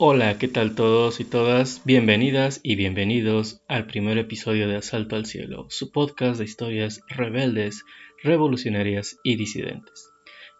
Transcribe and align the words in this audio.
Hola, 0.00 0.38
¿qué 0.38 0.46
tal 0.46 0.76
todos 0.76 1.18
y 1.18 1.24
todas? 1.24 1.82
Bienvenidas 1.84 2.60
y 2.62 2.76
bienvenidos 2.76 3.62
al 3.66 3.86
primer 3.86 4.16
episodio 4.16 4.68
de 4.68 4.76
Asalto 4.76 5.16
al 5.16 5.26
Cielo, 5.26 5.66
su 5.70 5.90
podcast 5.90 6.38
de 6.38 6.44
historias 6.44 7.00
rebeldes, 7.08 7.82
revolucionarias 8.22 9.18
y 9.24 9.34
disidentes. 9.34 10.08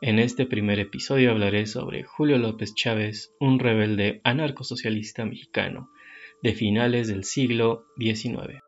En 0.00 0.18
este 0.18 0.44
primer 0.44 0.80
episodio 0.80 1.30
hablaré 1.30 1.66
sobre 1.66 2.02
Julio 2.02 2.36
López 2.38 2.74
Chávez, 2.74 3.32
un 3.38 3.60
rebelde 3.60 4.20
anarcosocialista 4.24 5.24
mexicano 5.24 5.88
de 6.42 6.54
finales 6.54 7.06
del 7.06 7.22
siglo 7.22 7.84
XIX. 7.96 8.67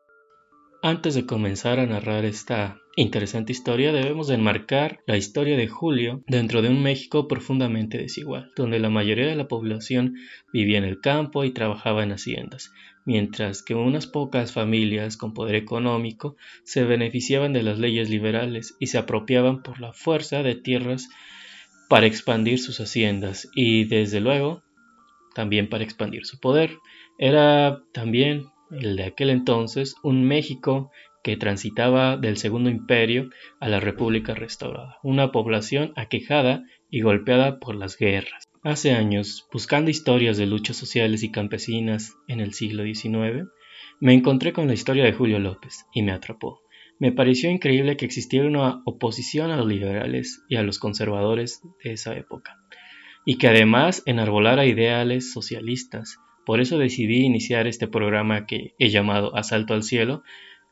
Antes 0.83 1.13
de 1.13 1.27
comenzar 1.27 1.79
a 1.79 1.85
narrar 1.85 2.25
esta 2.25 2.79
interesante 2.95 3.51
historia, 3.51 3.93
debemos 3.93 4.31
enmarcar 4.31 4.99
la 5.05 5.15
historia 5.15 5.55
de 5.55 5.67
Julio 5.67 6.23
dentro 6.25 6.63
de 6.63 6.69
un 6.69 6.81
México 6.81 7.27
profundamente 7.27 7.99
desigual, 7.99 8.51
donde 8.55 8.79
la 8.79 8.89
mayoría 8.89 9.27
de 9.27 9.35
la 9.35 9.47
población 9.47 10.15
vivía 10.51 10.79
en 10.79 10.83
el 10.83 10.99
campo 10.99 11.43
y 11.43 11.51
trabajaba 11.51 12.01
en 12.01 12.13
haciendas, 12.13 12.71
mientras 13.05 13.61
que 13.61 13.75
unas 13.75 14.07
pocas 14.07 14.53
familias 14.53 15.17
con 15.17 15.35
poder 15.35 15.53
económico 15.53 16.35
se 16.63 16.83
beneficiaban 16.83 17.53
de 17.53 17.61
las 17.61 17.77
leyes 17.77 18.09
liberales 18.09 18.75
y 18.79 18.87
se 18.87 18.97
apropiaban 18.97 19.61
por 19.61 19.79
la 19.79 19.93
fuerza 19.93 20.41
de 20.41 20.55
tierras 20.55 21.09
para 21.89 22.07
expandir 22.07 22.57
sus 22.57 22.79
haciendas 22.79 23.47
y, 23.53 23.83
desde 23.83 24.19
luego, 24.19 24.63
también 25.35 25.69
para 25.69 25.83
expandir 25.83 26.25
su 26.25 26.39
poder. 26.39 26.71
Era 27.19 27.83
también 27.93 28.47
el 28.71 28.95
de 28.95 29.03
aquel 29.03 29.29
entonces, 29.29 29.95
un 30.03 30.23
México 30.25 30.91
que 31.23 31.37
transitaba 31.37 32.17
del 32.17 32.37
Segundo 32.37 32.69
Imperio 32.69 33.29
a 33.59 33.69
la 33.69 33.79
República 33.79 34.33
restaurada, 34.33 34.97
una 35.03 35.31
población 35.31 35.93
aquejada 35.95 36.63
y 36.89 37.01
golpeada 37.01 37.59
por 37.59 37.75
las 37.75 37.97
guerras. 37.97 38.49
Hace 38.63 38.91
años, 38.91 39.47
buscando 39.51 39.91
historias 39.91 40.37
de 40.37 40.45
luchas 40.45 40.77
sociales 40.77 41.23
y 41.23 41.31
campesinas 41.31 42.15
en 42.27 42.39
el 42.39 42.53
siglo 42.53 42.83
XIX, 42.83 43.49
me 43.99 44.13
encontré 44.13 44.53
con 44.53 44.67
la 44.67 44.73
historia 44.73 45.03
de 45.03 45.13
Julio 45.13 45.39
López 45.39 45.85
y 45.93 46.01
me 46.01 46.11
atrapó. 46.11 46.61
Me 46.99 47.11
pareció 47.11 47.49
increíble 47.49 47.97
que 47.97 48.05
existiera 48.05 48.47
una 48.47 48.81
oposición 48.85 49.51
a 49.51 49.57
los 49.57 49.67
liberales 49.67 50.43
y 50.47 50.55
a 50.55 50.63
los 50.63 50.77
conservadores 50.77 51.61
de 51.83 51.93
esa 51.93 52.15
época, 52.15 52.57
y 53.25 53.37
que 53.37 53.47
además 53.47 54.03
enarbolara 54.05 54.65
ideales 54.65 55.31
socialistas, 55.31 56.17
por 56.45 56.61
eso 56.61 56.77
decidí 56.77 57.23
iniciar 57.23 57.67
este 57.67 57.87
programa 57.87 58.45
que 58.45 58.73
he 58.79 58.89
llamado 58.89 59.35
Asalto 59.35 59.73
al 59.73 59.83
Cielo 59.83 60.23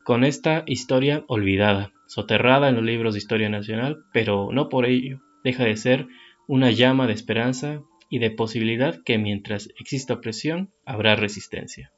con 0.04 0.24
esta 0.24 0.64
historia 0.66 1.24
olvidada, 1.28 1.92
soterrada 2.06 2.68
en 2.68 2.76
los 2.76 2.84
libros 2.84 3.14
de 3.14 3.18
historia 3.18 3.48
nacional, 3.48 3.98
pero 4.12 4.50
no 4.52 4.68
por 4.68 4.86
ello 4.86 5.20
deja 5.44 5.64
de 5.64 5.76
ser 5.76 6.06
una 6.48 6.70
llama 6.70 7.06
de 7.06 7.12
esperanza 7.12 7.82
y 8.08 8.18
de 8.18 8.30
posibilidad 8.30 9.02
que 9.04 9.18
mientras 9.18 9.68
exista 9.78 10.14
opresión 10.14 10.72
habrá 10.84 11.16
resistencia. 11.16 11.92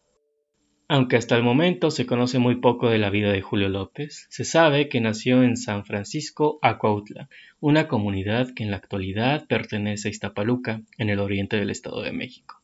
Aunque 0.88 1.16
hasta 1.16 1.36
el 1.36 1.42
momento 1.42 1.90
se 1.90 2.04
conoce 2.04 2.38
muy 2.38 2.56
poco 2.56 2.90
de 2.90 2.98
la 2.98 3.08
vida 3.08 3.32
de 3.32 3.40
Julio 3.40 3.70
López, 3.70 4.26
se 4.28 4.44
sabe 4.44 4.90
que 4.90 5.00
nació 5.00 5.42
en 5.42 5.56
San 5.56 5.86
Francisco 5.86 6.58
Acuautla, 6.60 7.30
una 7.60 7.88
comunidad 7.88 8.48
que 8.54 8.62
en 8.62 8.70
la 8.70 8.76
actualidad 8.76 9.46
pertenece 9.46 10.08
a 10.08 10.10
Iztapaluca, 10.10 10.82
en 10.98 11.08
el 11.08 11.18
oriente 11.18 11.56
del 11.56 11.70
Estado 11.70 12.02
de 12.02 12.12
México. 12.12 12.61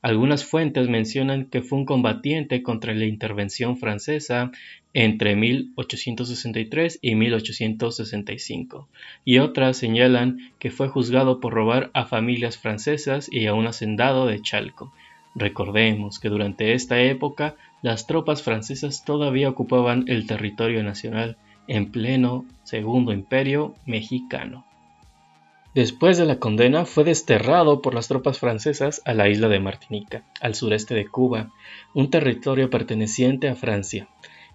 Algunas 0.00 0.44
fuentes 0.44 0.88
mencionan 0.88 1.46
que 1.46 1.60
fue 1.60 1.78
un 1.78 1.84
combatiente 1.84 2.62
contra 2.62 2.94
la 2.94 3.04
intervención 3.04 3.76
francesa 3.76 4.52
entre 4.94 5.34
1863 5.34 7.00
y 7.02 7.16
1865, 7.16 8.88
y 9.24 9.38
otras 9.38 9.76
señalan 9.76 10.52
que 10.60 10.70
fue 10.70 10.88
juzgado 10.88 11.40
por 11.40 11.52
robar 11.52 11.90
a 11.94 12.06
familias 12.06 12.58
francesas 12.58 13.28
y 13.30 13.46
a 13.46 13.54
un 13.54 13.66
hacendado 13.66 14.26
de 14.26 14.40
Chalco. 14.40 14.92
Recordemos 15.34 16.20
que 16.20 16.28
durante 16.28 16.74
esta 16.74 17.00
época 17.02 17.56
las 17.82 18.06
tropas 18.06 18.42
francesas 18.42 19.04
todavía 19.04 19.48
ocupaban 19.48 20.04
el 20.06 20.26
territorio 20.26 20.82
nacional 20.84 21.36
en 21.66 21.90
pleno 21.90 22.44
Segundo 22.62 23.12
Imperio 23.12 23.74
mexicano. 23.84 24.67
Después 25.78 26.18
de 26.18 26.24
la 26.26 26.40
condena 26.40 26.86
fue 26.86 27.04
desterrado 27.04 27.82
por 27.82 27.94
las 27.94 28.08
tropas 28.08 28.40
francesas 28.40 29.00
a 29.04 29.14
la 29.14 29.28
isla 29.28 29.48
de 29.48 29.60
Martinica, 29.60 30.24
al 30.40 30.56
sureste 30.56 30.92
de 30.92 31.06
Cuba, 31.06 31.52
un 31.94 32.10
territorio 32.10 32.68
perteneciente 32.68 33.48
a 33.48 33.54
Francia. 33.54 34.08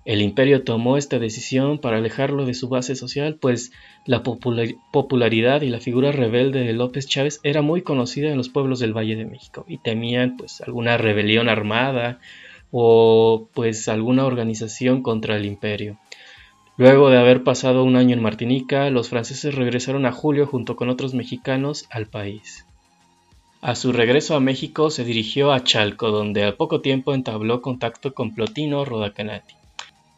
El 0.04 0.22
imperio 0.22 0.66
tomó 0.66 0.98
esta 0.98 1.20
decisión 1.20 1.80
para 1.80 2.00
alejarlo 2.00 2.46
de 2.46 2.54
su 2.54 2.68
base 2.68 2.98
social, 2.98 3.38
pues 3.40 3.72
la 4.06 4.22
popularidad 4.22 5.62
y 5.62 5.70
la 5.70 5.80
figura 5.80 6.12
rebelde 6.12 6.60
de 6.66 6.74
López 6.74 7.08
Chávez 7.08 7.40
era 7.44 7.62
muy 7.62 7.84
conocida 7.84 8.30
en 8.30 8.36
los 8.36 8.50
pueblos 8.50 8.80
del 8.80 8.92
Valle 8.92 9.16
de 9.16 9.24
México 9.24 9.64
y 9.66 9.78
temían 9.78 10.36
pues 10.36 10.60
alguna 10.60 10.98
rebelión 10.98 11.48
armada 11.48 12.20
o 12.70 13.48
pues 13.54 13.88
alguna 13.88 14.26
organización 14.26 15.02
contra 15.02 15.38
el 15.38 15.46
imperio. 15.46 15.98
Luego 16.76 17.12
de 17.12 17.20
haber 17.20 17.44
pasado 17.44 17.84
un 17.84 17.96
año 17.96 18.16
en 18.16 18.22
Martinica, 18.24 18.90
los 18.90 19.10
franceses 19.10 19.54
regresaron 19.54 20.08
a 20.08 20.12
Julio 20.12 20.48
junto 20.48 20.76
con 20.76 20.90
otros 20.90 21.14
mexicanos 21.14 21.86
al 21.92 22.08
país. 22.08 22.66
A 23.62 23.76
su 23.76 23.94
regreso 23.94 24.36
a 24.36 24.40
México 24.40 24.90
se 24.90 25.04
dirigió 25.04 25.52
a 25.52 25.64
Chalco, 25.64 26.10
donde 26.10 26.44
al 26.44 26.56
poco 26.56 26.82
tiempo 26.82 27.14
entabló 27.14 27.62
contacto 27.62 28.16
con 28.16 28.34
Plotino 28.34 28.86
Rodacanati. 28.86 29.54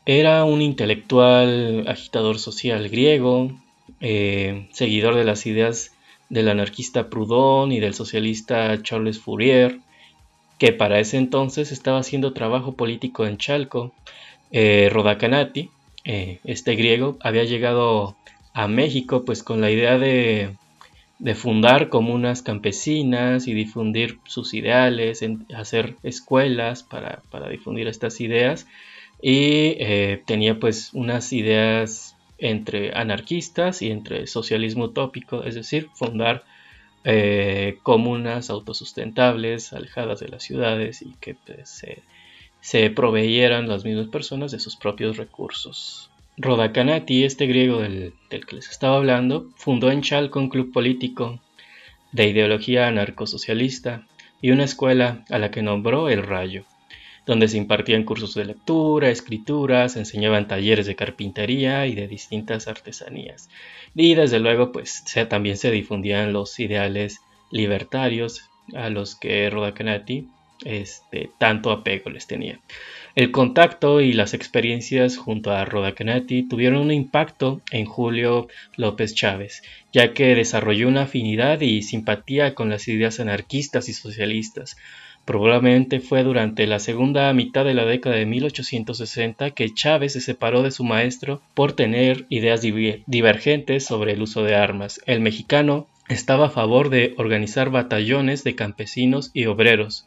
Era 0.05 0.45
un 0.45 0.61
intelectual 0.61 1.85
agitador 1.89 2.39
social 2.39 2.87
griego, 2.87 3.51
eh, 3.99 4.69
seguidor 4.71 5.15
de 5.15 5.25
las 5.25 5.45
ideas 5.45 5.91
del 6.29 6.47
anarquista 6.47 7.09
Proudhon 7.09 7.73
y 7.73 7.81
del 7.81 7.93
socialista 7.93 8.81
Charles 8.81 9.19
Fourier, 9.19 9.79
que 10.57 10.71
para 10.71 10.99
ese 10.99 11.17
entonces 11.17 11.73
estaba 11.73 11.99
haciendo 11.99 12.31
trabajo 12.31 12.75
político 12.75 13.25
en 13.25 13.37
Chalco. 13.37 13.91
Eh, 14.51 14.89
Rodacanati 14.91 15.69
eh, 16.05 16.39
este 16.43 16.75
griego, 16.75 17.17
había 17.21 17.43
llegado 17.43 18.15
a 18.53 18.67
México 18.67 19.25
pues 19.25 19.43
con 19.43 19.59
la 19.59 19.71
idea 19.71 19.97
de, 19.97 20.55
fundar 21.35 21.89
comunas 21.89 22.43
campesinas 22.43 23.47
y 23.47 23.53
difundir 23.53 24.19
sus 24.25 24.53
ideales, 24.53 25.25
hacer 25.55 25.95
escuelas 26.03 26.83
para, 26.83 27.21
difundir 27.49 27.87
estas 27.87 28.21
ideas. 28.21 28.67
Y 29.21 29.77
eh, 29.79 30.21
tenía 30.25 30.59
pues 30.59 30.91
unas 30.93 31.33
ideas 31.33 32.15
entre 32.37 32.93
anarquistas 32.95 33.81
y 33.81 33.89
entre 33.89 34.27
socialismo 34.27 34.85
utópico, 34.85 35.43
es 35.43 35.55
decir, 35.55 35.89
fundar 35.93 36.43
eh, 37.03 37.77
comunas 37.81 38.49
autosustentables, 38.49 39.73
alejadas 39.73 40.19
de 40.19 40.27
las 40.27 40.43
ciudades 40.43 41.01
y 41.01 41.13
que 41.19 41.35
pues, 41.35 41.83
se 42.65 42.89
proveyeran 42.89 43.67
las 43.67 43.85
mismas 43.85 44.07
personas 44.07 44.51
de 44.51 44.57
sus 44.57 44.75
propios 44.75 45.17
recursos. 45.17 46.09
Rodacanati, 46.35 47.23
este 47.23 47.45
griego 47.45 47.79
del, 47.79 48.15
que 48.27 48.55
les 48.55 48.71
estaba 48.71 48.95
hablando, 48.95 49.51
fundó 49.55 49.91
en 49.91 50.01
Chalco 50.01 50.39
un 50.39 50.49
club 50.49 50.73
político 50.73 51.39
de 52.11 52.27
ideología 52.27 52.87
anarcosocialista 52.87 54.07
y 54.41 54.49
una 54.49 54.63
escuela 54.63 55.23
a 55.29 55.37
la 55.37 55.51
que 55.51 55.61
nombró 55.61 56.09
El 56.09 56.23
Rayo, 56.23 56.63
donde 57.27 57.49
se 57.49 57.57
impartían 57.57 58.03
cursos 58.03 58.33
de 58.33 58.45
lectura, 58.45 59.11
escritura, 59.11 59.87
se 59.87 59.99
enseñaban 59.99 60.47
talleres 60.47 60.87
de 60.87 60.95
carpintería 60.95 61.85
y 61.85 61.93
de 61.93 62.07
distintas 62.07 62.67
artesanías. 62.67 63.47
Y 63.93 64.15
desde 64.15 64.39
luego, 64.39 64.71
pues 64.71 65.03
también 65.29 65.57
se 65.57 65.69
difundían 65.69 66.33
los 66.33 66.59
ideales 66.59 67.19
libertarios 67.51 68.49
a 68.73 68.89
los 68.89 69.13
que 69.13 69.51
Rodacanati 69.51 70.29
este, 70.63 71.29
tanto 71.37 71.71
apego 71.71 72.09
les 72.09 72.27
tenía. 72.27 72.59
El 73.15 73.31
contacto 73.31 74.01
y 74.01 74.11
las 74.13 74.33
experiencias 74.33 75.17
junto 75.17 75.51
a 75.51 75.63
Rodacanati 75.63 76.43
tuvieron 76.43 76.81
un 76.81 76.91
impacto 76.91 77.61
en 77.71 77.85
Julio 77.85 78.47
López 78.75 79.15
Chávez, 79.15 79.63
ya 79.93 80.13
que 80.13 80.35
desarrolló 80.35 80.87
una 80.87 81.03
afinidad 81.03 81.61
y 81.61 81.81
simpatía 81.81 82.55
con 82.55 82.69
las 82.69 82.87
ideas 82.87 83.19
anarquistas 83.19 83.87
y 83.87 83.93
socialistas. 83.93 84.75
Probablemente 85.23 86.01
fue 86.01 86.23
durante 86.23 86.67
la 86.67 86.79
segunda 86.79 87.33
mitad 87.33 87.65
de 87.65 87.73
la 87.73 87.85
década 87.85 88.15
de 88.15 88.25
1860 88.27 89.51
que 89.51 89.73
Chávez 89.73 90.13
se 90.13 90.21
separó 90.21 90.61
de 90.61 90.71
su 90.71 90.83
maestro 90.83 91.41
por 91.53 91.73
tener 91.73 92.25
ideas 92.29 92.61
divergentes 92.61 93.85
sobre 93.85 94.11
el 94.11 94.21
uso 94.21 94.43
de 94.43 94.55
armas. 94.55 95.01
El 95.07 95.21
mexicano 95.21 95.87
estaba 96.09 96.47
a 96.47 96.51
favor 96.51 96.89
de 96.89 97.15
organizar 97.17 97.71
batallones 97.71 98.43
de 98.43 98.55
campesinos 98.55 99.31
y 99.33 99.45
obreros 99.45 100.05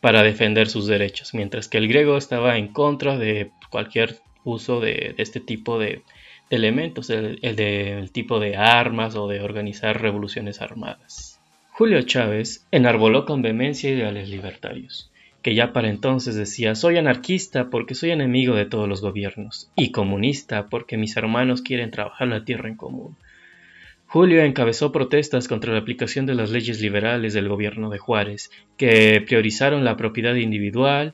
para 0.00 0.22
defender 0.22 0.68
sus 0.68 0.86
derechos, 0.86 1.34
mientras 1.34 1.68
que 1.68 1.78
el 1.78 1.88
griego 1.88 2.16
estaba 2.16 2.56
en 2.56 2.68
contra 2.68 3.18
de 3.18 3.50
cualquier 3.70 4.16
uso 4.44 4.80
de, 4.80 5.14
este 5.18 5.40
tipo 5.40 5.78
de, 5.78 6.02
elementos, 6.50 7.10
el, 7.10 7.40
del 7.40 8.10
tipo 8.10 8.40
de 8.40 8.56
armas 8.56 9.16
o 9.16 9.28
de 9.28 9.40
organizar 9.40 10.00
revoluciones 10.00 10.60
armadas. 10.60 11.40
Julio 11.72 12.02
Chávez 12.02 12.66
enarboló 12.70 13.24
con 13.24 13.42
vehemencia 13.42 13.90
ideales 13.90 14.28
libertarios, 14.28 15.10
que 15.42 15.54
ya 15.54 15.72
para 15.72 15.88
entonces 15.88 16.34
decía 16.34 16.74
soy 16.74 16.96
anarquista 16.96 17.70
porque 17.70 17.94
soy 17.94 18.10
enemigo 18.10 18.54
de 18.54 18.66
todos 18.66 18.88
los 18.88 19.00
gobiernos, 19.00 19.70
y 19.76 19.92
comunista 19.92 20.66
porque 20.66 20.96
mis 20.96 21.16
hermanos 21.16 21.62
quieren 21.62 21.90
trabajar 21.90 22.28
la 22.28 22.44
tierra 22.44 22.68
en 22.68 22.76
común. 22.76 23.16
Julio 24.10 24.42
encabezó 24.42 24.90
protestas 24.90 25.48
contra 25.48 25.74
la 25.74 25.80
aplicación 25.80 26.24
de 26.24 26.34
las 26.34 26.50
leyes 26.50 26.80
liberales 26.80 27.34
del 27.34 27.46
gobierno 27.46 27.90
de 27.90 27.98
Juárez, 27.98 28.50
que 28.78 29.20
priorizaron 29.20 29.84
la 29.84 29.98
propiedad 29.98 30.34
individual 30.34 31.12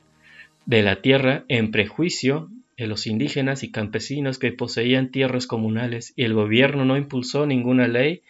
de 0.65 0.81
la 0.81 1.01
tierra 1.01 1.43
en 1.49 1.71
prejuicio 1.71 2.49
de 2.77 2.87
los 2.87 3.05
indígenas 3.05 3.63
y 3.63 3.71
campesinos 3.71 4.39
que 4.39 4.53
poseían 4.53 5.11
tierras 5.11 5.45
comunales 5.45 6.13
y 6.15 6.23
el 6.23 6.33
gobierno 6.33 6.85
no 6.85 6.95
impulsó 6.95 7.45
ninguna 7.45 7.89
ley 7.89 8.21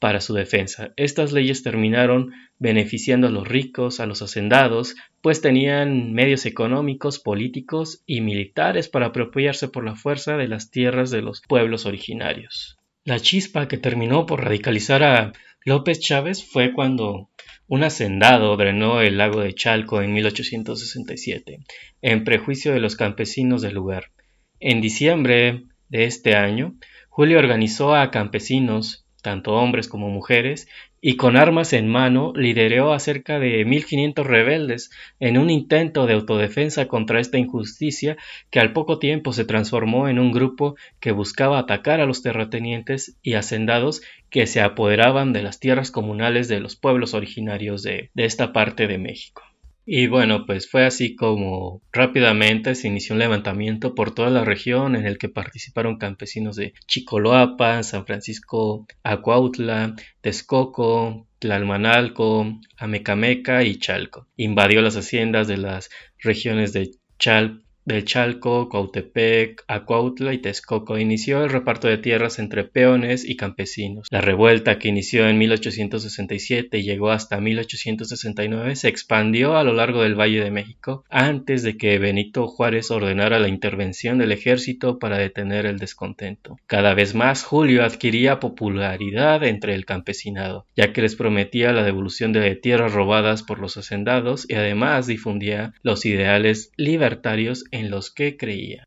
para 0.00 0.20
su 0.20 0.34
defensa. 0.34 0.92
Estas 0.96 1.30
leyes 1.30 1.62
terminaron 1.62 2.32
beneficiando 2.58 3.28
a 3.28 3.30
los 3.30 3.46
ricos, 3.46 4.00
a 4.00 4.06
los 4.06 4.22
hacendados, 4.22 4.96
pues 5.20 5.40
tenían 5.40 6.14
medios 6.14 6.46
económicos, 6.46 7.20
políticos 7.20 8.02
y 8.06 8.22
militares 8.22 8.88
para 8.88 9.06
apropiarse 9.06 9.68
por 9.68 9.84
la 9.84 9.94
fuerza 9.94 10.36
de 10.36 10.48
las 10.48 10.72
tierras 10.72 11.12
de 11.12 11.22
los 11.22 11.42
pueblos 11.42 11.86
originarios. 11.86 12.79
La 13.04 13.18
chispa 13.18 13.66
que 13.66 13.78
terminó 13.78 14.26
por 14.26 14.44
radicalizar 14.44 15.02
a 15.02 15.32
López 15.64 16.00
Chávez 16.00 16.44
fue 16.44 16.74
cuando 16.74 17.30
un 17.66 17.82
hacendado 17.82 18.54
drenó 18.58 19.00
el 19.00 19.16
lago 19.16 19.40
de 19.40 19.54
Chalco 19.54 20.02
en 20.02 20.12
1867, 20.12 21.60
en 22.02 22.24
prejuicio 22.24 22.72
de 22.74 22.80
los 22.80 22.96
campesinos 22.96 23.62
del 23.62 23.74
lugar. 23.74 24.10
En 24.58 24.82
diciembre 24.82 25.64
de 25.88 26.04
este 26.04 26.36
año, 26.36 26.76
Julio 27.08 27.38
organizó 27.38 27.94
a 27.94 28.10
campesinos 28.10 29.06
tanto 29.22 29.54
hombres 29.54 29.88
como 29.88 30.10
mujeres, 30.10 30.68
y 31.00 31.16
con 31.16 31.36
armas 31.36 31.72
en 31.72 31.88
mano 31.88 32.32
lideró 32.34 32.92
a 32.92 32.98
cerca 32.98 33.38
de 33.38 33.64
1500 33.64 34.26
rebeldes 34.26 34.90
en 35.18 35.38
un 35.38 35.50
intento 35.50 36.06
de 36.06 36.14
autodefensa 36.14 36.88
contra 36.88 37.20
esta 37.20 37.38
injusticia 37.38 38.16
que 38.50 38.60
al 38.60 38.72
poco 38.72 38.98
tiempo 38.98 39.32
se 39.32 39.44
transformó 39.44 40.08
en 40.08 40.18
un 40.18 40.32
grupo 40.32 40.76
que 41.00 41.12
buscaba 41.12 41.58
atacar 41.58 42.00
a 42.00 42.06
los 42.06 42.22
terratenientes 42.22 43.16
y 43.22 43.34
hacendados 43.34 44.02
que 44.28 44.46
se 44.46 44.60
apoderaban 44.60 45.32
de 45.32 45.42
las 45.42 45.58
tierras 45.58 45.90
comunales 45.90 46.48
de 46.48 46.60
los 46.60 46.76
pueblos 46.76 47.14
originarios 47.14 47.82
de, 47.82 48.10
de 48.14 48.24
esta 48.24 48.52
parte 48.52 48.86
de 48.86 48.98
México. 48.98 49.42
Y 49.92 50.06
bueno, 50.06 50.46
pues 50.46 50.70
fue 50.70 50.86
así 50.86 51.16
como 51.16 51.82
rápidamente 51.92 52.76
se 52.76 52.86
inició 52.86 53.14
un 53.14 53.18
levantamiento 53.18 53.96
por 53.96 54.14
toda 54.14 54.30
la 54.30 54.44
región 54.44 54.94
en 54.94 55.04
el 55.04 55.18
que 55.18 55.28
participaron 55.28 55.98
campesinos 55.98 56.54
de 56.54 56.74
Chicoloapa, 56.86 57.82
San 57.82 58.06
Francisco 58.06 58.86
Acuautla, 59.02 59.96
Texcoco, 60.20 61.26
Tlalmanalco, 61.40 62.60
Amecameca 62.76 63.64
y 63.64 63.80
Chalco. 63.80 64.28
Invadió 64.36 64.80
las 64.80 64.96
haciendas 64.96 65.48
de 65.48 65.56
las 65.56 65.90
regiones 66.20 66.72
de 66.72 66.92
Chal 67.18 67.64
de 67.84 68.04
Chalco, 68.04 68.68
Cuautepec, 68.68 69.64
Acuautla 69.66 70.34
y 70.34 70.38
Texcoco 70.38 70.98
inició 70.98 71.42
el 71.42 71.50
reparto 71.50 71.88
de 71.88 71.98
tierras 71.98 72.38
entre 72.38 72.64
peones 72.64 73.24
y 73.24 73.36
campesinos. 73.36 74.06
La 74.10 74.20
revuelta 74.20 74.78
que 74.78 74.88
inició 74.88 75.28
en 75.28 75.38
1867 75.38 76.78
y 76.78 76.82
llegó 76.82 77.10
hasta 77.10 77.40
1869 77.40 78.76
se 78.76 78.88
expandió 78.88 79.56
a 79.56 79.64
lo 79.64 79.72
largo 79.72 80.02
del 80.02 80.18
Valle 80.18 80.44
de 80.44 80.50
México 80.50 81.04
antes 81.08 81.62
de 81.62 81.76
que 81.76 81.98
Benito 81.98 82.46
Juárez 82.46 82.90
ordenara 82.90 83.38
la 83.38 83.48
intervención 83.48 84.18
del 84.18 84.32
ejército 84.32 84.98
para 84.98 85.18
detener 85.18 85.66
el 85.66 85.78
descontento. 85.78 86.58
Cada 86.66 86.94
vez 86.94 87.14
más 87.14 87.44
Julio 87.44 87.84
adquiría 87.84 88.40
popularidad 88.40 89.42
entre 89.44 89.74
el 89.74 89.86
campesinado, 89.86 90.66
ya 90.76 90.92
que 90.92 91.02
les 91.02 91.16
prometía 91.16 91.72
la 91.72 91.82
devolución 91.82 92.32
de 92.32 92.54
tierras 92.56 92.92
robadas 92.92 93.42
por 93.42 93.58
los 93.58 93.76
hacendados 93.76 94.46
y 94.48 94.54
además 94.54 95.06
difundía 95.06 95.72
los 95.82 96.04
ideales 96.04 96.72
libertarios 96.76 97.64
en 97.70 97.79
los 97.88 98.10
que 98.10 98.36
creía. 98.36 98.84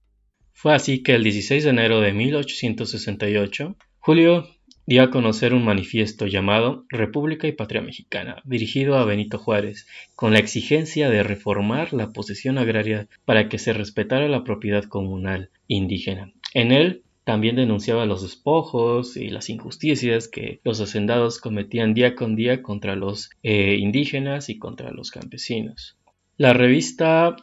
Fue 0.52 0.76
así 0.76 1.02
que 1.02 1.16
el 1.16 1.24
16 1.24 1.64
de 1.64 1.70
enero 1.72 2.02
de 2.02 2.14
1868, 2.14 3.76
Julio 4.00 4.48
dio 4.86 5.04
a 5.04 5.10
conocer 5.10 5.54
un 5.54 5.64
manifiesto 5.64 6.28
llamado 6.28 6.86
República 6.90 7.48
y 7.48 7.54
Patria 7.54 7.82
Mexicana, 7.82 8.42
dirigido 8.44 8.98
a 8.98 9.06
Benito 9.06 9.38
Juárez, 9.38 9.88
con 10.16 10.34
la 10.34 10.40
exigencia 10.40 11.10
de 11.10 11.24
reformar 11.24 11.94
la 11.94 12.12
posesión 12.12 12.58
agraria 12.58 13.08
para 13.26 13.50
que 13.50 13.58
se 13.58 13.74
respetara 13.74 14.28
la 14.28 14.44
propiedad 14.44 14.84
comunal 14.84 15.50
indígena. 15.68 16.32
En 16.54 16.72
él 16.72 17.04
también 17.24 17.56
denunciaba 17.56 18.06
los 18.06 18.22
despojos 18.22 19.16
y 19.16 19.30
las 19.30 19.50
injusticias 19.50 20.28
que 20.28 20.60
los 20.64 20.82
hacendados 20.82 21.40
cometían 21.40 21.94
día 21.94 22.16
con 22.16 22.36
día 22.36 22.62
contra 22.62 22.96
los 22.96 23.30
eh, 23.44 23.78
indígenas 23.80 24.50
y 24.50 24.60
contra 24.60 24.92
los 24.92 25.10
campesinos. 25.10 25.96
La 26.36 26.54
revista 26.54 27.38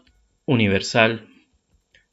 Universal 0.44 1.29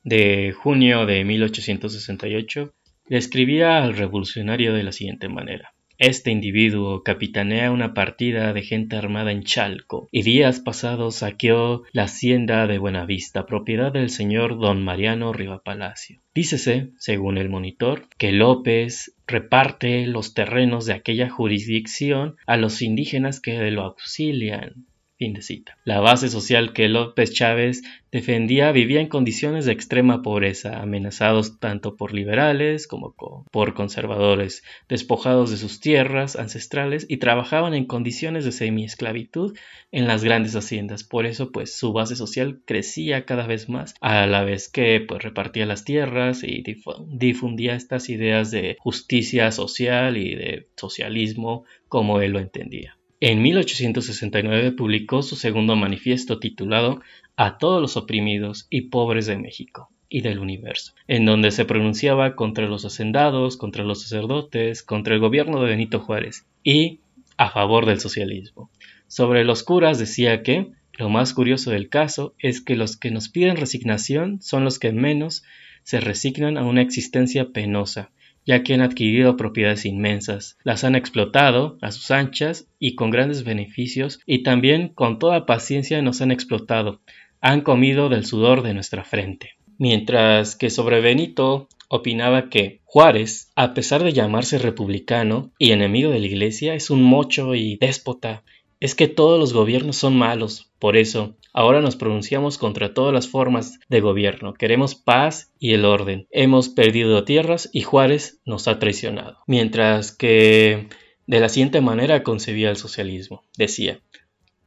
de 0.08 0.54
junio 0.54 1.06
de 1.06 1.26
1868 1.26 2.74
describía 3.10 3.84
al 3.84 3.98
revolucionario 3.98 4.74
de 4.74 4.84
la 4.84 4.94
siguiente 4.94 5.28
manera. 5.28 5.74
Este 5.98 6.32
individuo 6.32 7.04
capitanea 7.04 7.72
una 7.72 7.94
partida 7.94 8.54
de 8.54 8.62
gente 8.62 8.96
armada 8.96 9.34
en 9.34 9.44
Chalco 9.44 10.08
y 10.14 10.22
días 10.22 10.62
pasados 10.62 11.16
saqueó 11.16 11.84
la 11.92 12.04
hacienda 12.04 12.68
de 12.68 12.78
Buenavista, 12.78 13.46
propiedad 13.46 13.92
del 13.92 14.10
señor 14.10 14.58
don 14.58 14.82
Mariano 14.82 15.34
Palacio. 15.66 16.22
Dícese, 16.34 16.92
según 17.00 17.38
el 17.38 17.50
monitor, 17.50 18.08
que 18.18 18.32
López 18.32 19.14
reparte 19.28 20.08
los 20.08 20.34
terrenos 20.34 20.86
de 20.86 20.94
aquella 20.94 21.30
jurisdicción 21.30 22.38
a 22.46 22.56
los 22.56 22.82
indígenas 22.82 23.42
que 23.42 23.72
lo 23.72 23.82
auxilian 23.82 24.87
Fin 25.18 25.34
de 25.34 25.42
cita. 25.42 25.80
La 25.84 26.00
base 26.00 26.30
social 26.30 26.74
que 26.74 26.90
López 26.90 27.34
Chávez 27.34 27.82
defendía 28.12 28.72
vivía 28.72 29.02
en 29.02 29.08
condiciones 29.08 29.66
de 29.66 29.72
extrema 29.72 30.22
pobreza, 30.22 30.80
amenazados 30.80 31.60
tanto 31.60 31.96
por 31.96 32.14
liberales 32.14 32.86
como 32.86 33.16
por 33.50 33.74
conservadores, 33.74 34.64
despojados 34.88 35.50
de 35.50 35.58
sus 35.58 35.80
tierras 35.80 36.36
ancestrales 36.36 37.08
y 37.10 37.18
trabajaban 37.18 37.74
en 37.74 37.86
condiciones 37.86 38.46
de 38.46 38.52
semiesclavitud 38.52 39.58
en 39.92 40.06
las 40.06 40.24
grandes 40.24 40.56
haciendas. 40.56 41.04
Por 41.04 41.26
eso, 41.26 41.52
pues, 41.52 41.76
su 41.76 41.94
base 41.94 42.16
social 42.16 42.62
crecía 42.64 43.26
cada 43.26 43.48
vez 43.48 43.70
más, 43.70 43.96
a 44.02 44.28
la 44.28 44.44
vez 44.44 44.70
que 44.70 45.02
pues, 45.02 45.24
repartía 45.24 45.66
las 45.66 45.84
tierras 45.84 46.44
y 46.44 46.64
difundía 47.08 47.74
estas 47.74 48.10
ideas 48.10 48.52
de 48.52 48.78
justicia 48.80 49.52
social 49.52 50.16
y 50.16 50.36
de 50.36 50.68
socialismo 50.76 51.64
como 51.88 52.22
él 52.22 52.34
lo 52.34 52.40
entendía. 52.40 52.97
En 53.20 53.42
1869 53.42 54.74
publicó 54.74 55.24
su 55.24 55.36
segundo 55.36 55.76
manifiesto 55.76 56.38
titulado 56.38 57.02
A 57.36 57.58
todos 57.58 57.82
los 57.82 57.98
oprimidos 57.98 58.68
y 58.70 58.82
pobres 58.90 59.26
de 59.26 59.38
México 59.38 59.90
y 60.08 60.22
del 60.22 60.38
universo, 60.38 60.94
en 61.08 61.26
donde 61.26 61.50
se 61.50 61.66
pronunciaba 61.66 62.36
contra 62.36 62.68
los 62.68 62.86
hacendados, 62.86 63.58
contra 63.58 63.84
los 63.84 64.04
sacerdotes, 64.04 64.84
contra 64.84 65.16
el 65.16 65.20
gobierno 65.20 65.60
de 65.60 65.70
Benito 65.70 66.00
Juárez 66.00 66.46
y 66.64 67.00
a 67.38 67.50
favor 67.50 67.88
del 67.88 68.00
socialismo. 68.00 68.70
Sobre 69.08 69.44
los 69.46 69.64
curas 69.64 69.98
decía 69.98 70.44
que 70.44 70.68
lo 70.94 71.10
más 71.10 71.34
curioso 71.34 71.72
del 71.72 71.90
caso 71.90 72.36
es 72.38 72.62
que 72.62 72.76
los 72.76 72.98
que 72.98 73.10
nos 73.10 73.30
piden 73.30 73.58
resignación 73.58 74.44
son 74.44 74.64
los 74.64 74.78
que 74.78 74.92
menos 74.92 75.44
se 75.82 76.00
resignan 76.00 76.58
a 76.58 76.66
una 76.66 76.84
existencia 76.84 77.50
penosa, 77.52 78.12
ya 78.48 78.64
que 78.64 78.74
han 78.74 78.82
adquirido 78.82 79.38
propiedades 79.38 79.86
inmensas, 79.86 80.58
las 80.64 80.86
han 80.86 80.96
explotado 80.96 81.78
a 81.82 81.92
sus 81.92 82.10
anchas 82.10 82.68
y 82.80 82.96
con 82.96 83.12
grandes 83.12 83.44
beneficios, 83.44 84.20
y 84.26 84.42
también 84.42 84.88
con 84.88 85.20
toda 85.20 85.46
paciencia 85.46 86.02
nos 86.02 86.22
han 86.22 86.32
explotado, 86.32 87.02
han 87.42 87.62
comido 87.62 88.08
del 88.10 88.26
sudor 88.26 88.64
de 88.64 88.74
nuestra 88.74 89.04
frente. 89.04 89.52
Mientras 89.78 90.56
que 90.56 90.70
sobre 90.70 91.02
Benito 91.02 91.68
opinaba 91.90 92.50
que 92.50 92.80
Juárez, 92.86 93.52
a 93.56 93.74
pesar 93.74 94.04
de 94.04 94.14
llamarse 94.14 94.58
republicano 94.58 95.52
y 95.60 95.72
enemigo 95.72 96.10
de 96.10 96.20
la 96.20 96.26
Iglesia, 96.26 96.74
es 96.74 96.90
un 96.90 97.04
mocho 97.04 97.54
y 97.54 97.76
déspota, 97.76 98.44
es 98.80 98.96
que 98.96 99.08
todos 99.08 99.40
los 99.40 99.54
gobiernos 99.54 99.98
son 99.98 100.18
malos, 100.18 100.72
por 100.80 100.98
eso 100.98 101.36
ahora 101.54 101.82
nos 101.82 101.96
pronunciamos 101.96 102.58
contra 102.58 102.94
todas 102.94 103.14
las 103.14 103.28
formas 103.28 103.80
de 103.90 104.02
gobierno. 104.02 104.54
Queremos 104.54 104.96
paz 104.96 105.52
y 105.58 105.74
el 105.74 105.86
orden. 105.86 106.28
Hemos 106.30 106.70
perdido 106.70 107.24
tierras 107.24 107.70
y 107.74 107.82
Juárez 107.82 108.40
nos 108.46 108.68
ha 108.68 108.78
traicionado. 108.78 109.38
Mientras 109.48 110.12
que 110.12 110.88
de 111.26 111.40
la 111.40 111.50
siguiente 111.50 111.82
manera 111.82 112.24
concebía 112.24 112.70
el 112.70 112.78
socialismo. 112.78 113.44
Decía, 113.58 114.02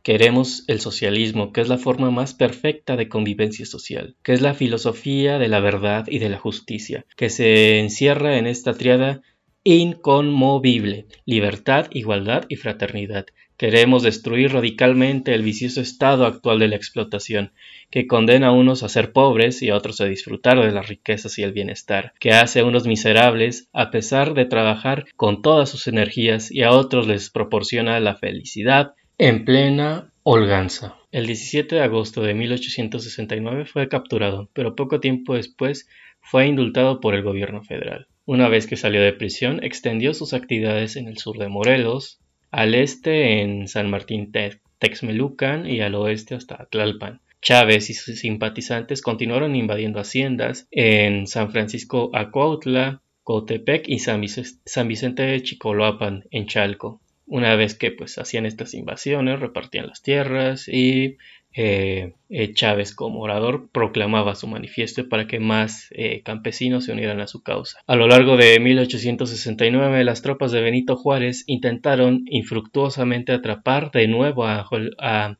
Queremos 0.02 0.64
el 0.66 0.80
socialismo, 0.80 1.52
que 1.52 1.60
es 1.60 1.68
la 1.68 1.76
forma 1.76 2.10
más 2.10 2.32
perfecta 2.32 2.96
de 2.96 3.10
convivencia 3.10 3.66
social, 3.66 4.16
que 4.22 4.32
es 4.32 4.40
la 4.40 4.54
filosofía 4.54 5.38
de 5.38 5.48
la 5.48 5.60
verdad 5.60 6.06
y 6.08 6.18
de 6.20 6.30
la 6.30 6.38
justicia, 6.38 7.04
que 7.16 7.28
se 7.28 7.80
encierra 7.80 8.38
en 8.38 8.46
esta 8.46 8.72
triada 8.72 9.20
inconmovible, 9.62 11.06
libertad, 11.26 11.88
igualdad 11.90 12.46
y 12.48 12.56
fraternidad, 12.56 13.26
Queremos 13.60 14.02
destruir 14.02 14.54
radicalmente 14.54 15.34
el 15.34 15.42
vicioso 15.42 15.82
estado 15.82 16.24
actual 16.24 16.60
de 16.60 16.68
la 16.68 16.76
explotación, 16.76 17.52
que 17.90 18.06
condena 18.06 18.46
a 18.46 18.52
unos 18.52 18.82
a 18.82 18.88
ser 18.88 19.12
pobres 19.12 19.60
y 19.60 19.68
a 19.68 19.76
otros 19.76 20.00
a 20.00 20.06
disfrutar 20.06 20.58
de 20.58 20.72
las 20.72 20.88
riquezas 20.88 21.38
y 21.38 21.42
el 21.42 21.52
bienestar, 21.52 22.14
que 22.20 22.32
hace 22.32 22.60
a 22.60 22.64
unos 22.64 22.86
miserables 22.86 23.68
a 23.74 23.90
pesar 23.90 24.32
de 24.32 24.46
trabajar 24.46 25.04
con 25.14 25.42
todas 25.42 25.68
sus 25.68 25.88
energías 25.88 26.50
y 26.50 26.62
a 26.62 26.70
otros 26.70 27.06
les 27.06 27.28
proporciona 27.28 28.00
la 28.00 28.14
felicidad 28.14 28.94
en 29.18 29.44
plena 29.44 30.10
holganza. 30.22 30.96
El 31.12 31.26
17 31.26 31.74
de 31.74 31.82
agosto 31.82 32.22
de 32.22 32.32
1869 32.32 33.66
fue 33.66 33.90
capturado, 33.90 34.48
pero 34.54 34.74
poco 34.74 35.00
tiempo 35.00 35.34
después 35.34 35.86
fue 36.22 36.46
indultado 36.46 36.98
por 37.00 37.14
el 37.14 37.22
gobierno 37.22 37.62
federal. 37.62 38.06
Una 38.24 38.48
vez 38.48 38.66
que 38.66 38.78
salió 38.78 39.02
de 39.02 39.12
prisión, 39.12 39.62
extendió 39.62 40.14
sus 40.14 40.32
actividades 40.32 40.96
en 40.96 41.08
el 41.08 41.18
sur 41.18 41.36
de 41.36 41.48
Morelos, 41.48 42.19
al 42.50 42.74
este 42.74 43.40
en 43.42 43.68
San 43.68 43.90
Martín 43.90 44.32
Texmelucan 44.78 45.66
y 45.66 45.80
al 45.80 45.94
oeste 45.94 46.34
hasta 46.34 46.66
Tlalpan. 46.70 47.20
Chávez 47.42 47.88
y 47.88 47.94
sus 47.94 48.18
simpatizantes 48.18 49.00
continuaron 49.00 49.56
invadiendo 49.56 50.00
haciendas 50.00 50.68
en 50.70 51.26
San 51.26 51.50
Francisco 51.50 52.10
Acuautla, 52.12 53.00
Cotepec 53.22 53.88
y 53.88 53.98
San, 54.00 54.20
Vicente 54.20 55.22
de 55.22 55.42
Chicoloapan, 55.42 56.24
en 56.30 56.46
Chalco. 56.46 57.00
Una 57.26 57.54
vez 57.54 57.74
que 57.74 57.92
pues 57.92 58.18
hacían 58.18 58.44
estas 58.44 58.74
invasiones, 58.74 59.40
repartían 59.40 59.86
las 59.86 60.02
tierras 60.02 60.68
y 60.68 61.16
eh, 61.54 62.12
eh, 62.30 62.54
Chávez 62.54 62.94
como 62.94 63.20
orador 63.20 63.68
proclamaba 63.72 64.36
su 64.36 64.46
manifiesto 64.46 65.08
para 65.08 65.26
que 65.26 65.40
más 65.40 65.88
eh, 65.90 66.22
campesinos 66.22 66.84
se 66.84 66.92
unieran 66.92 67.20
a 67.20 67.26
su 67.26 67.42
causa. 67.42 67.80
A 67.86 67.96
lo 67.96 68.06
largo 68.06 68.36
de 68.36 68.58
1869 68.60 70.04
las 70.04 70.22
tropas 70.22 70.52
de 70.52 70.60
Benito 70.60 70.96
Juárez 70.96 71.42
intentaron 71.46 72.22
infructuosamente 72.26 73.32
atrapar 73.32 73.90
de 73.90 74.06
nuevo 74.06 74.46
a, 74.46 74.64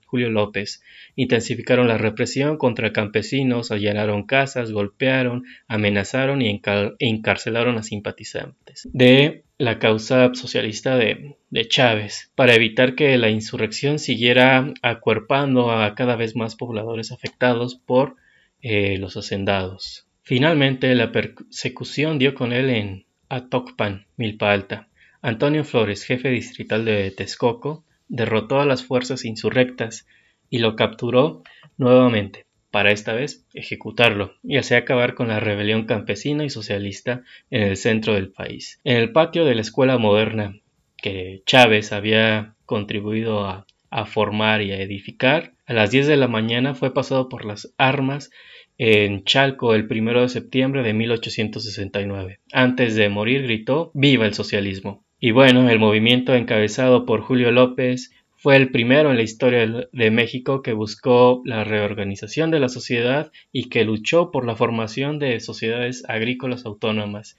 Julio 0.07 0.31
López, 0.31 0.83
intensificaron 1.15 1.87
la 1.87 1.99
represión 1.99 2.57
contra 2.57 2.93
campesinos, 2.93 3.71
allanaron 3.71 4.25
casas, 4.25 4.73
golpearon, 4.73 5.45
amenazaron 5.69 6.43
y 6.43 6.61
encarcelaron 6.99 7.79
a 7.79 7.83
simpatizantes. 7.83 8.89
De 8.93 9.45
la 9.61 9.79
causa 9.79 10.31
socialista 10.33 10.97
de, 10.97 11.37
Chávez, 11.69 12.33
para 12.35 12.55
evitar 12.55 12.95
que 12.95 13.19
la 13.19 13.29
insurrección 13.29 13.99
siguiera 13.99 14.73
acuerpando 14.81 15.71
a 15.71 15.95
cada 15.95 16.17
vez 16.17 16.35
más 16.35 16.57
pobladores 16.81 17.13
afectados 17.13 17.75
por 17.75 18.17
eh, 18.63 18.99
los 18.99 19.17
hacendados. 19.17 20.07
Finalmente, 20.23 20.95
la 20.95 21.13
persecución 21.13 22.19
dio 22.19 22.35
con 22.35 22.53
él 22.53 22.71
en 22.71 23.07
Atocpan, 23.29 24.07
Milpa 24.17 24.53
Alta. 24.53 24.89
Antonio 25.23 25.65
Flores, 25.65 26.05
jefe 26.05 26.31
distrital 26.31 26.85
de 26.85 27.11
Texcoco, 27.11 27.85
derrotó 28.09 28.61
a 28.61 28.67
las 28.67 28.85
fuerzas 28.85 29.25
insurrectas 29.25 30.07
y 30.49 30.59
lo 30.59 30.75
capturó 30.77 31.43
nuevamente 31.77 32.47
para 32.71 32.93
esta 32.93 33.13
vez 33.13 33.45
ejecutarlo 33.53 34.35
y 34.43 34.57
así 34.57 34.75
acabar 34.75 35.15
con 35.15 35.29
la 35.29 35.41
rebelión 35.41 35.85
campesina 35.87 36.45
y 36.45 36.51
socialista 36.51 37.23
en 37.51 37.63
el 37.63 37.77
centro 37.77 38.15
del 38.15 38.31
país. 38.31 38.81
En 38.85 38.97
el 38.97 39.13
patio 39.13 39.45
de 39.45 39.55
la 39.55 39.61
escuela 39.61 39.99
moderna 39.99 40.57
que 40.97 41.43
Chávez 41.47 41.93
había 41.93 42.55
contribuido 42.67 43.45
a, 43.47 43.67
formar 44.07 44.63
y 44.63 44.73
a 44.73 44.81
edificar, 44.81 45.53
a 45.67 45.73
las 45.73 45.91
10 45.91 46.07
de 46.07 46.17
la 46.17 46.29
mañana 46.29 46.75
fue 46.75 46.95
pasado 46.95 47.29
por 47.29 47.45
las 47.45 47.73
armas 47.79 48.31
en 48.79 49.25
Chalco 49.25 49.75
el 49.75 49.87
1 49.91 50.23
de 50.23 50.29
septiembre 50.29 50.83
de 50.83 50.95
1869. 50.95 52.41
Antes 52.53 52.95
de 52.95 53.09
morir 53.09 53.43
gritó 53.43 53.91
¡Viva 53.95 54.27
el 54.27 54.35
socialismo! 54.35 55.05
Y 55.21 55.33
bueno, 55.33 55.69
el 55.69 55.79
movimiento 55.79 56.35
encabezado 56.35 57.05
por 57.05 57.21
Julio 57.21 57.53
López 57.53 58.11
fue 58.37 58.57
el 58.57 58.71
primero 58.71 59.11
en 59.11 59.19
la 59.19 59.23
historia 59.23 59.87
de 59.93 60.11
México 60.11 60.63
que 60.63 60.73
buscó 60.73 61.43
la 61.45 61.63
reorganización 61.63 62.51
de 62.51 62.59
la 62.59 62.71
sociedad 62.71 63.31
y 63.53 63.69
que 63.69 63.85
luchó 63.85 64.31
por 64.31 64.47
la 64.47 64.57
formación 64.57 65.19
de 65.19 65.39
sociedades 65.41 66.05
agrícolas 66.09 66.65
autónomas 66.65 67.37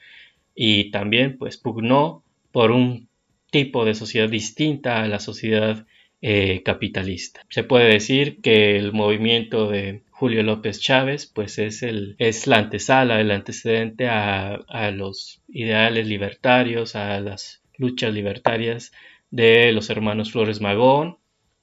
y 0.54 0.92
también 0.92 1.40
pues 1.40 1.58
pugnó 1.58 2.24
por 2.52 2.70
un 2.70 3.08
tipo 3.50 3.84
de 3.84 3.96
sociedad 3.96 4.30
distinta 4.30 5.02
a 5.02 5.08
la 5.08 5.20
sociedad 5.20 5.88
eh, 6.22 6.62
capitalista. 6.64 7.42
Se 7.50 7.64
puede 7.64 7.86
decir 7.92 8.42
que 8.42 8.78
el 8.78 8.94
movimiento 8.94 9.70
de 9.70 10.04
Julio 10.12 10.44
López 10.44 10.80
Chávez 10.80 11.26
pues 11.26 11.58
es, 11.58 11.82
el, 11.82 12.16
es 12.20 12.46
la 12.46 12.58
antesala, 12.58 13.20
el 13.20 13.32
antecedente 13.32 14.08
a, 14.08 14.92
los 14.94 15.42
ideales 15.48 16.06
libertarios, 16.06 16.96
a 16.96 17.20
las 17.20 17.64
luchas 17.76 18.14
libertarias 18.14 18.92
de 19.32 19.72
los 19.72 19.90
hermanos 19.90 20.32
Flores 20.32 20.62
Magón, 20.62 21.18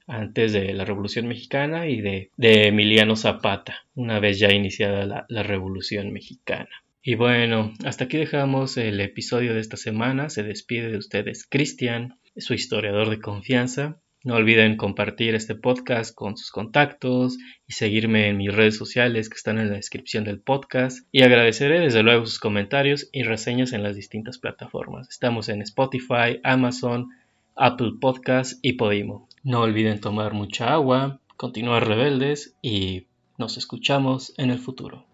antes 0.08 0.52
de 0.52 0.72
la 0.72 0.84
Revolución 0.84 1.28
Mexicana, 1.28 1.86
y 1.86 2.00
de, 2.00 2.32
Emiliano 2.38 3.14
Zapata, 3.14 3.86
una 3.94 4.18
vez 4.18 4.40
ya 4.40 4.52
iniciada 4.52 5.06
la, 5.06 5.24
la 5.28 5.44
Revolución 5.44 6.12
Mexicana. 6.12 6.70
Y 7.00 7.14
bueno, 7.14 7.74
hasta 7.84 8.06
aquí 8.06 8.16
dejamos 8.16 8.76
el 8.76 9.00
episodio 9.00 9.54
de 9.54 9.60
esta 9.60 9.76
semana. 9.76 10.30
Se 10.30 10.42
despide 10.42 10.90
de 10.90 10.98
ustedes 10.98 11.46
Cristian, 11.48 12.18
su 12.36 12.54
historiador 12.54 13.08
de 13.08 13.20
confianza. 13.20 14.00
No 14.24 14.34
olviden 14.34 14.76
compartir 14.76 15.34
este 15.34 15.54
podcast 15.54 16.14
con 16.14 16.36
sus 16.36 16.50
contactos 16.50 17.38
y 17.66 17.72
seguirme 17.72 18.28
en 18.28 18.36
mis 18.36 18.52
redes 18.52 18.76
sociales 18.76 19.28
que 19.28 19.36
están 19.36 19.58
en 19.58 19.70
la 19.70 19.76
descripción 19.76 20.24
del 20.24 20.40
podcast. 20.40 21.06
Y 21.12 21.22
agradeceré 21.22 21.78
desde 21.80 22.02
luego 22.02 22.26
sus 22.26 22.40
comentarios 22.40 23.08
y 23.12 23.22
reseñas 23.22 23.72
en 23.72 23.84
las 23.84 23.94
distintas 23.94 24.38
plataformas. 24.38 25.08
Estamos 25.08 25.48
en 25.48 25.62
Spotify, 25.62 26.40
Amazon, 26.42 27.10
Apple 27.54 27.92
Podcast 28.00 28.58
y 28.60 28.74
Podimo. 28.74 29.28
No 29.44 29.60
olviden 29.60 30.00
tomar 30.00 30.34
mucha 30.34 30.72
agua, 30.72 31.20
continuar 31.36 31.86
rebeldes 31.86 32.56
y 32.60 33.06
nos 33.38 33.56
escuchamos 33.56 34.34
en 34.36 34.50
el 34.50 34.58
futuro. 34.58 35.07